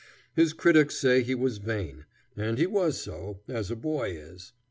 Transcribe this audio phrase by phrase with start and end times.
[0.33, 2.05] His critics say he was vain,
[2.35, 4.51] and he was so, as a boy is.